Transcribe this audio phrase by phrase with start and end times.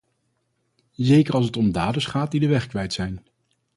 [0.95, 3.25] Zeker als het om daders gaat die de weg kwijt zijn.